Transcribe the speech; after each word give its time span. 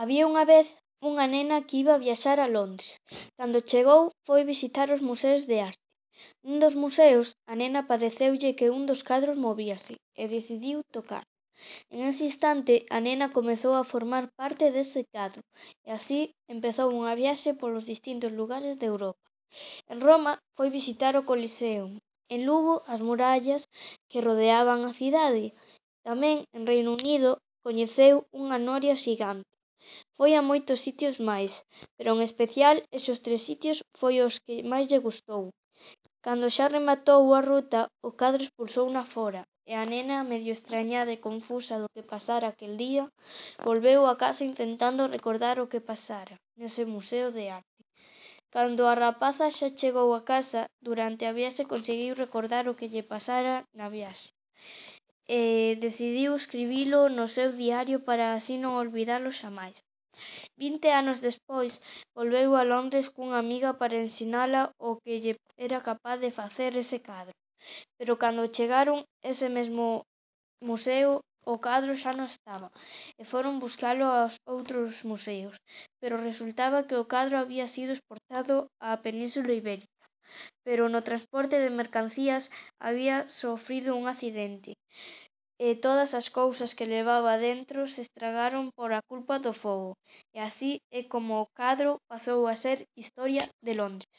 Había 0.00 0.24
unha 0.30 0.44
vez 0.52 0.66
unha 1.10 1.26
nena 1.34 1.56
que 1.66 1.76
iba 1.82 2.02
viaxar 2.06 2.38
a 2.40 2.52
Londres. 2.56 2.92
Cando 3.38 3.66
chegou, 3.70 4.02
foi 4.26 4.40
visitar 4.52 4.88
os 4.96 5.02
museos 5.10 5.42
de 5.50 5.56
arte. 5.70 5.84
Nun 6.44 6.56
dos 6.62 6.74
museos, 6.84 7.26
a 7.50 7.54
nena 7.60 7.80
pareceulle 7.90 8.56
que 8.58 8.72
un 8.76 8.82
dos 8.90 9.04
cadros 9.08 9.36
movíase 9.46 9.94
e 10.22 10.24
decidiu 10.36 10.78
tocar. 10.96 11.24
En 11.94 11.98
ese 12.10 12.22
instante, 12.30 12.74
a 12.96 12.98
nena 13.06 13.26
comezou 13.36 13.74
a 13.76 13.88
formar 13.92 14.24
parte 14.40 14.64
dese 14.76 15.00
cadro 15.14 15.42
e 15.86 15.88
así 15.98 16.20
empezou 16.54 16.88
unha 17.00 17.14
viaxe 17.22 17.50
polos 17.60 17.84
distintos 17.92 18.32
lugares 18.40 18.74
de 18.80 18.86
Europa. 18.92 19.24
En 19.92 19.98
Roma 20.08 20.32
foi 20.56 20.68
visitar 20.78 21.12
o 21.20 21.26
Coliseum, 21.30 21.90
en 22.34 22.40
Lugo 22.48 22.74
as 22.92 23.00
murallas 23.08 23.62
que 24.10 24.24
rodeaban 24.28 24.80
a 24.84 24.96
cidade. 25.00 25.44
Tamén 26.06 26.36
en 26.56 26.62
Reino 26.70 26.90
Unido 27.00 27.30
coñeceu 27.66 28.14
unha 28.42 28.58
noria 28.68 28.96
xigante. 29.04 29.51
Foi 30.18 30.32
a 30.34 30.42
moitos 30.50 30.78
sitios 30.86 31.16
máis, 31.30 31.52
pero 31.96 32.10
en 32.14 32.20
especial 32.28 32.76
esos 32.98 33.18
tres 33.24 33.42
sitios 33.48 33.78
foi 34.00 34.14
os 34.26 34.34
que 34.44 34.54
máis 34.70 34.84
lle 34.90 35.04
gustou. 35.08 35.44
Cando 36.24 36.46
xa 36.56 36.66
rematou 36.76 37.22
a 37.38 37.40
ruta, 37.50 37.80
o 38.08 38.10
cadro 38.20 38.42
expulsouna 38.44 39.02
fora, 39.14 39.42
e 39.70 39.72
a 39.82 39.84
nena, 39.92 40.28
medio 40.32 40.52
estrañada 40.58 41.10
e 41.12 41.22
confusa 41.28 41.74
do 41.82 41.88
que 41.94 42.08
pasara 42.12 42.46
aquel 42.48 42.74
día, 42.84 43.04
volveu 43.68 44.00
a 44.06 44.14
casa 44.22 44.42
intentando 44.50 45.12
recordar 45.16 45.56
o 45.58 45.70
que 45.70 45.86
pasara 45.90 46.34
nese 46.58 46.82
museo 46.94 47.28
de 47.36 47.44
arte. 47.58 47.80
Cando 48.54 48.82
a 48.86 48.94
rapaza 49.04 49.46
xa 49.56 49.68
chegou 49.80 50.08
a 50.14 50.20
casa, 50.32 50.62
durante 50.88 51.22
a 51.26 51.32
viaxe 51.38 51.70
conseguiu 51.72 52.12
recordar 52.24 52.64
o 52.66 52.76
que 52.78 52.90
lle 52.92 53.04
pasara 53.12 53.54
na 53.78 53.86
viaxe 53.94 54.28
e 55.26 55.76
decidiu 55.84 56.30
escribilo 56.36 57.00
no 57.08 57.26
seu 57.36 57.50
diario 57.62 57.98
para 58.08 58.34
así 58.36 58.54
non 58.58 58.72
olvidalo 58.82 59.30
xamais. 59.40 59.78
Vinte 60.62 60.88
anos 61.00 61.18
despois 61.28 61.72
volveu 62.18 62.50
a 62.56 62.62
Londres 62.72 63.06
cunha 63.14 63.38
amiga 63.44 63.70
para 63.80 64.02
ensinala 64.06 64.62
o 64.88 64.90
que 65.02 65.14
lle 65.22 65.34
era 65.66 65.78
capaz 65.90 66.16
de 66.24 66.30
facer 66.40 66.70
ese 66.82 66.98
cadro. 67.08 67.36
Pero 67.98 68.18
cando 68.22 68.52
chegaron 68.56 68.98
ese 69.30 69.46
mesmo 69.56 69.86
museo 70.68 71.10
o 71.52 71.54
cadro 71.66 71.92
xa 72.02 72.12
non 72.14 72.28
estaba 72.34 72.68
e 73.20 73.22
foron 73.32 73.62
buscalo 73.64 74.06
aos 74.10 74.34
outros 74.54 74.90
museos, 75.10 75.54
pero 76.00 76.24
resultaba 76.28 76.86
que 76.86 76.96
o 77.02 77.08
cadro 77.14 77.34
había 77.42 77.66
sido 77.74 77.90
exportado 77.94 78.54
á 78.86 78.88
Península 79.06 79.52
Ibérica 79.60 80.01
pero 80.66 80.88
no 80.88 81.02
transporte 81.08 81.56
de 81.60 81.70
mercancías 81.70 82.50
había 82.80 83.28
sofrido 83.28 83.96
un 83.96 84.08
accidente 84.08 84.74
e 85.66 85.68
todas 85.86 86.10
as 86.20 86.28
cousas 86.38 86.74
que 86.76 86.90
levaba 86.96 87.38
dentro 87.38 87.86
se 87.86 88.00
estragaron 88.06 88.64
por 88.78 88.90
a 88.92 89.04
culpa 89.10 89.38
do 89.44 89.52
fogo, 89.62 89.90
e 90.34 90.38
así 90.48 90.70
é 90.98 91.00
como 91.12 91.32
o 91.38 91.50
cadro 91.60 91.90
pasou 92.10 92.40
a 92.48 92.54
ser 92.64 92.78
historia 93.02 93.44
de 93.66 93.72
Londres. 93.80 94.18